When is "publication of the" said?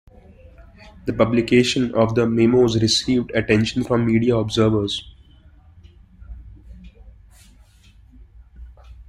1.13-2.25